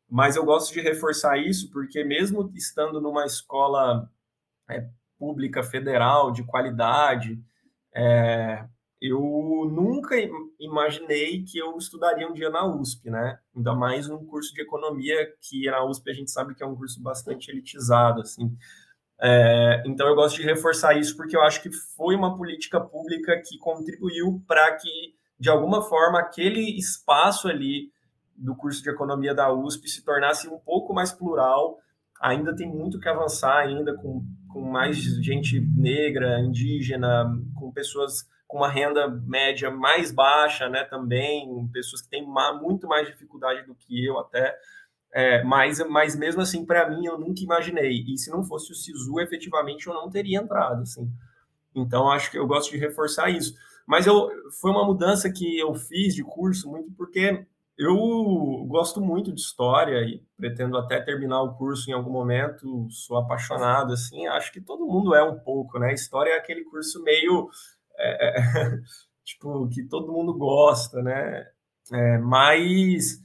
[0.10, 4.10] Mas eu gosto de reforçar isso porque mesmo estando numa escola
[4.70, 7.42] é, pública federal de qualidade,
[7.98, 8.66] é,
[9.02, 9.20] eu
[9.72, 10.16] nunca
[10.60, 13.40] imaginei que eu estudaria um dia na USP, né?
[13.56, 16.76] Ainda mais um curso de economia que na USP a gente sabe que é um
[16.76, 18.56] curso bastante elitizado, assim.
[19.20, 23.42] É, então eu gosto de reforçar isso porque eu acho que foi uma política pública
[23.44, 27.92] que contribuiu para que, de alguma forma, aquele espaço ali
[28.36, 31.80] do curso de economia da USP se tornasse um pouco mais plural.
[32.22, 37.26] Ainda tem muito que avançar ainda com, com mais gente negra, indígena,
[37.68, 42.26] com pessoas com uma renda média mais baixa, né, também, pessoas que têm
[42.62, 44.58] muito mais dificuldade do que eu até,
[45.14, 48.06] é, mas, mas mesmo assim, para mim, eu nunca imaginei.
[48.08, 51.12] E se não fosse o SISU, efetivamente, eu não teria entrado, assim.
[51.76, 53.54] Então, acho que eu gosto de reforçar isso.
[53.86, 54.30] Mas eu,
[54.62, 57.46] foi uma mudança que eu fiz de curso muito porque
[57.78, 62.88] eu gosto muito de história e pretendo até terminar o curso em algum momento.
[62.90, 64.26] Sou apaixonado, assim.
[64.28, 65.94] Acho que todo mundo é um pouco, né?
[65.94, 67.50] História é aquele curso meio...
[67.96, 68.78] É, é
[69.24, 71.46] tipo, que todo mundo gosta, né?
[71.94, 73.24] É, mas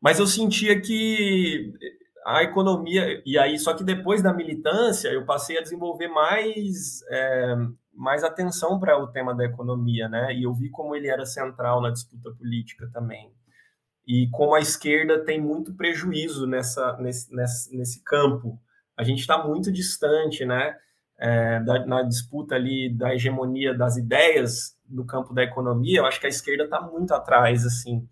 [0.00, 1.72] mas eu sentia que
[2.26, 7.56] a economia e aí só que depois da militância eu passei a desenvolver mais é,
[7.92, 10.34] mais atenção para o tema da economia, né?
[10.34, 13.32] E eu vi como ele era central na disputa política também
[14.08, 18.58] e como a esquerda tem muito prejuízo nessa nesse, nesse, nesse campo.
[18.96, 20.74] A gente está muito distante, né?
[21.20, 26.20] É, da, na disputa ali da hegemonia das ideias do campo da economia, eu acho
[26.20, 28.08] que a esquerda está muito atrás, assim.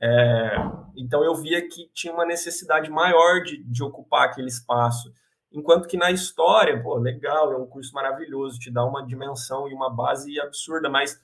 [0.00, 0.56] É,
[0.96, 5.12] então eu via que tinha uma necessidade maior de, de ocupar aquele espaço.
[5.52, 9.74] Enquanto que na história, pô, legal, é um curso maravilhoso, te dá uma dimensão e
[9.74, 11.20] uma base absurda, mas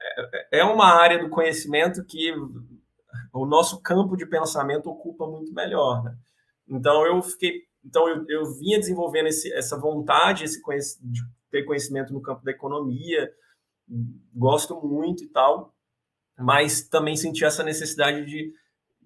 [0.00, 2.32] é, é uma área do conhecimento que
[3.42, 6.02] o nosso campo de pensamento ocupa muito melhor.
[6.04, 6.16] Né?
[6.68, 10.60] Então eu fiquei, então eu, eu vinha desenvolvendo esse, essa vontade, esse
[11.02, 11.20] de
[11.50, 13.30] ter conhecimento no campo da economia,
[14.34, 15.74] gosto muito e tal
[16.38, 18.52] mas também senti essa necessidade de,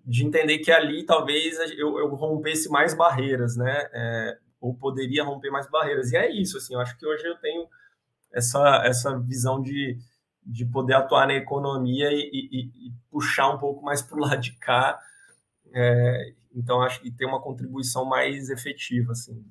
[0.04, 3.88] de entender que ali talvez eu, eu rompesse mais barreiras, né?
[3.92, 6.10] É, ou poderia romper mais barreiras.
[6.10, 7.66] E é isso, assim, eu acho que hoje eu tenho
[8.32, 9.98] essa, essa visão de,
[10.48, 14.40] de poder atuar na economia e, e, e puxar um pouco mais para o lado
[14.40, 14.98] de cá.
[15.74, 19.44] É, então, acho que tem uma contribuição mais efetiva, assim.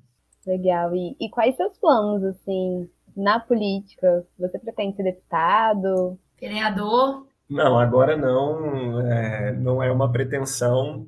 [0.44, 0.94] Legal.
[0.94, 4.26] E, e quais seus planos, assim, na política?
[4.38, 6.18] Você pretende ser deputado?
[6.40, 7.26] Vereador?
[7.48, 11.06] Não, agora não, é, não é uma pretensão.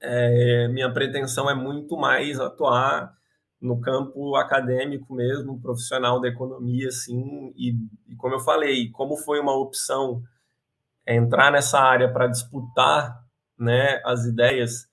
[0.00, 3.17] É, minha pretensão é muito mais atuar
[3.60, 7.76] no campo acadêmico mesmo, profissional da economia, assim, e,
[8.08, 10.22] e como eu falei, como foi uma opção
[11.06, 13.24] entrar nessa área para disputar,
[13.58, 14.88] né, as ideias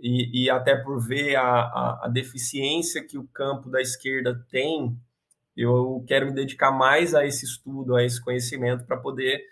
[0.00, 4.98] e, e até por ver a, a, a deficiência que o campo da esquerda tem,
[5.56, 9.42] eu quero me dedicar mais a esse estudo, a esse conhecimento para poder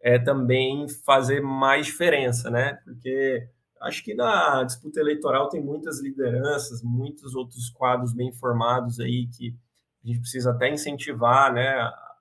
[0.00, 2.78] é também fazer mais diferença, né?
[2.84, 3.48] Porque
[3.80, 9.54] acho que na disputa eleitoral tem muitas lideranças, muitos outros quadros bem formados aí que
[10.04, 11.68] a gente precisa até incentivar, né?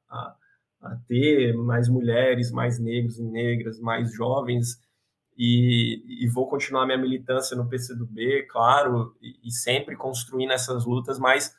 [0.10, 0.36] A,
[0.82, 4.80] a ter mais mulheres, mais negros e negras, mais jovens.
[5.38, 11.20] E, e, vou continuar minha militância no PCdoB, claro, e, e sempre construindo essas lutas,
[11.20, 11.56] mas,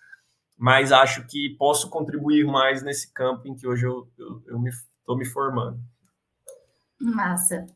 [0.56, 4.70] mas acho que posso contribuir mais nesse campo em que hoje eu estou me,
[5.16, 5.78] me formando.
[7.00, 7.66] Massa.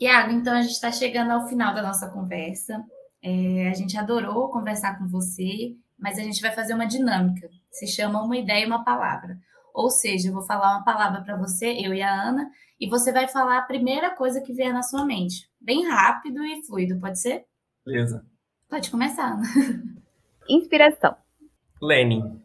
[0.00, 2.84] Iago, então a gente está chegando ao final da nossa conversa.
[3.20, 7.48] É, a gente adorou conversar com você, mas a gente vai fazer uma dinâmica.
[7.70, 9.36] Se chama uma ideia e uma palavra.
[9.74, 12.48] Ou seja, eu vou falar uma palavra para você, eu e a Ana,
[12.80, 15.50] e você vai falar a primeira coisa que vier na sua mente.
[15.60, 17.44] Bem rápido e fluido, pode ser?
[17.84, 18.24] Beleza.
[18.68, 19.42] Pode começar, Ana.
[20.48, 21.16] Inspiração.
[21.82, 22.40] Lenin.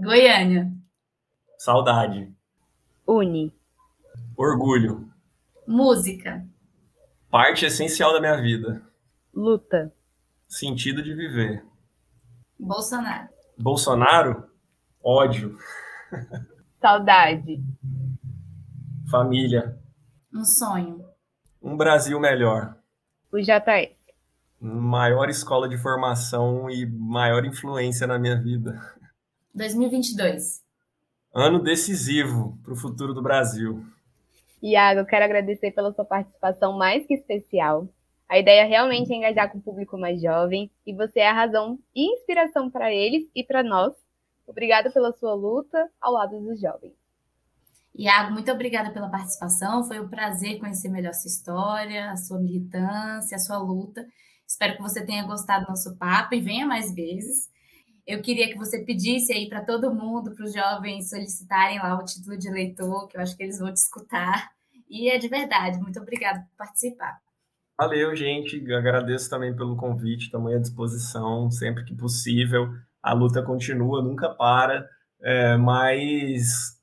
[0.00, 0.72] Goiânia.
[1.58, 2.34] Saudade.
[3.06, 3.52] Uni.
[4.36, 5.08] Orgulho.
[5.66, 6.46] Música.
[7.34, 8.80] Parte essencial da minha vida.
[9.34, 9.92] Luta.
[10.46, 11.64] Sentido de viver.
[12.56, 13.28] Bolsonaro.
[13.58, 14.48] Bolsonaro?
[15.02, 15.58] Ódio.
[16.80, 17.60] Saudade.
[19.10, 19.76] Família.
[20.32, 21.04] Um sonho.
[21.60, 22.76] Um Brasil melhor.
[23.32, 23.96] O JS.
[24.60, 28.80] Maior escola de formação e maior influência na minha vida.
[29.52, 30.62] 2022.
[31.34, 33.84] ano decisivo para o futuro do Brasil.
[34.66, 37.86] Iago, eu quero agradecer pela sua participação mais que especial.
[38.26, 41.78] A ideia realmente é engajar com o público mais jovem e você é a razão
[41.94, 43.92] e inspiração para eles e para nós.
[44.46, 46.94] Obrigada pela sua luta ao lado dos jovens.
[47.94, 49.84] Iago, muito obrigada pela participação.
[49.84, 54.06] Foi um prazer conhecer melhor sua história, a sua militância, a sua luta.
[54.48, 57.50] Espero que você tenha gostado do nosso papo e venha mais vezes.
[58.06, 62.04] Eu queria que você pedisse aí para todo mundo, para os jovens solicitarem lá o
[62.04, 64.50] título de eleitor, que eu acho que eles vão te escutar.
[64.88, 65.78] E é de verdade.
[65.78, 67.18] Muito obrigada por participar.
[67.78, 68.56] Valeu, gente.
[68.72, 70.26] agradeço também pelo convite.
[70.26, 72.68] Estamos à disposição sempre que possível.
[73.02, 74.88] A luta continua, nunca para.
[75.20, 76.78] É, mas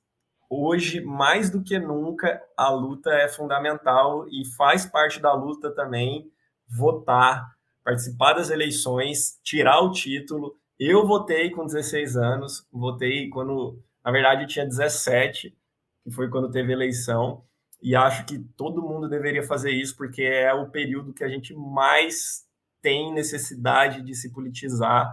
[0.49, 6.29] hoje, mais do que nunca, a luta é fundamental e faz parte da luta também
[6.67, 10.59] votar, participar das eleições, tirar o título.
[10.83, 15.55] Eu votei com 16 anos, votei quando, na verdade, eu tinha 17,
[16.03, 17.45] que foi quando teve eleição,
[17.79, 21.53] e acho que todo mundo deveria fazer isso, porque é o período que a gente
[21.53, 22.47] mais
[22.81, 25.07] tem necessidade de se politizar.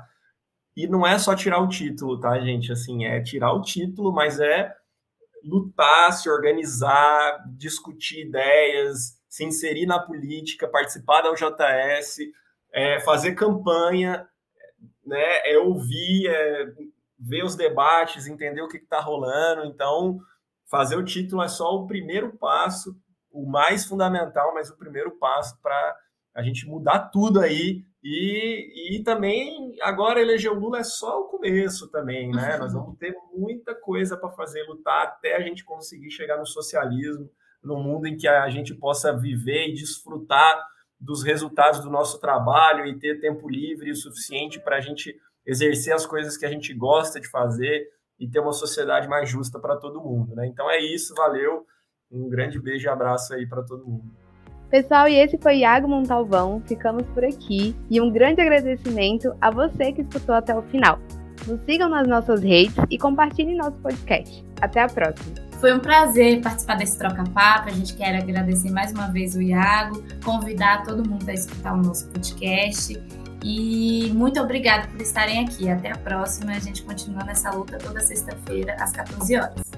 [0.74, 2.72] E não é só tirar o título, tá, gente?
[2.72, 4.74] Assim, é tirar o título, mas é
[5.44, 12.20] lutar, se organizar, discutir ideias, se inserir na política, participar da UJS,
[12.72, 14.26] é, fazer campanha,
[15.08, 16.72] né, é ouvir, é
[17.18, 19.64] ver os debates, entender o que está rolando.
[19.64, 20.18] Então,
[20.70, 22.96] fazer o título é só o primeiro passo,
[23.32, 25.96] o mais fundamental, mas o primeiro passo para
[26.34, 31.24] a gente mudar tudo aí e, e também agora eleger o Lula é só o
[31.24, 32.54] começo também, né?
[32.54, 32.58] Uhum.
[32.60, 37.28] Nós vamos ter muita coisa para fazer, lutar até a gente conseguir chegar no socialismo,
[37.62, 40.64] no mundo em que a gente possa viver e desfrutar
[41.00, 45.14] dos resultados do nosso trabalho e ter tempo livre o suficiente para a gente
[45.46, 47.86] exercer as coisas que a gente gosta de fazer
[48.18, 50.46] e ter uma sociedade mais justa para todo mundo, né?
[50.46, 51.64] Então é isso, valeu.
[52.10, 54.10] Um grande beijo e abraço aí para todo mundo.
[54.70, 56.62] Pessoal, e esse foi Iago Montalvão.
[56.66, 57.74] Ficamos por aqui.
[57.90, 60.98] E um grande agradecimento a você que escutou até o final.
[61.46, 64.44] Nos sigam nas nossas redes e compartilhem nosso podcast.
[64.60, 65.47] Até a próxima.
[65.60, 67.68] Foi um prazer participar desse troca-papo.
[67.68, 71.78] A gente quer agradecer mais uma vez o Iago, convidar todo mundo a escutar o
[71.78, 73.00] nosso podcast.
[73.42, 75.68] E muito obrigada por estarem aqui.
[75.68, 76.52] Até a próxima.
[76.52, 79.77] A gente continua nessa luta toda sexta-feira, às 14 horas.